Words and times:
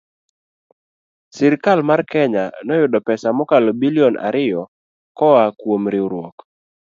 Sirkal 1.35 1.79
mar 1.89 2.01
Kenya 2.11 2.43
noyudo 2.65 2.99
pesa 3.07 3.27
mokalo 3.37 3.69
bilion 3.81 4.15
ariyo 4.27 4.61
koa 5.17 5.45
kuom 5.59 5.81
riwruok 5.93 6.35